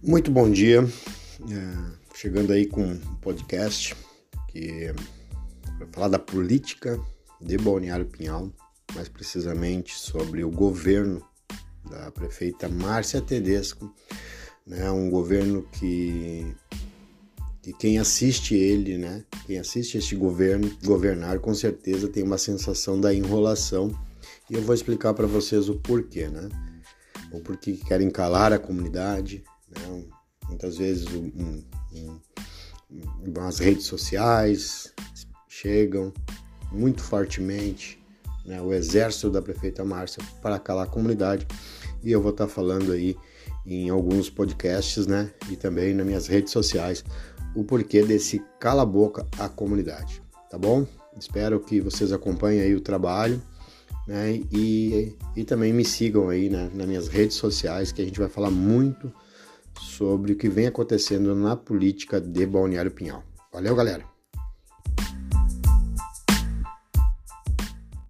[0.00, 0.86] Muito bom dia,
[1.50, 3.96] é, chegando aí com um podcast
[4.46, 4.94] que
[5.76, 7.00] vai falar da política
[7.40, 8.48] de Balneário Pinhal,
[8.94, 11.20] mais precisamente sobre o governo
[11.90, 13.92] da prefeita Márcia Tedesco,
[14.64, 16.46] né, um governo que,
[17.60, 23.00] que quem assiste ele, né, quem assiste este governo governar, com certeza tem uma sensação
[23.00, 23.90] da enrolação.
[24.48, 26.48] E eu vou explicar para vocês o porquê, né,
[27.32, 30.04] o porquê querem calar a comunidade, né?
[30.48, 31.30] Muitas vezes um,
[31.92, 32.20] um,
[32.90, 34.92] um, as redes sociais
[35.48, 36.12] chegam
[36.72, 37.98] muito fortemente
[38.46, 41.46] né, o exército da prefeita Márcia para calar a comunidade.
[42.02, 43.16] E eu vou estar falando aí
[43.66, 47.04] em alguns podcasts né, e também nas minhas redes sociais
[47.54, 50.86] o porquê desse cala boca à comunidade, tá bom?
[51.18, 53.42] Espero que vocês acompanhem aí o trabalho
[54.06, 58.18] né, e, e também me sigam aí né, nas minhas redes sociais que a gente
[58.18, 59.12] vai falar muito
[59.80, 63.22] sobre o que vem acontecendo na política de Balneário Pinhal.
[63.52, 64.17] Valeu, galera!